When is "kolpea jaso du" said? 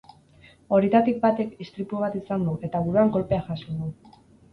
3.19-3.91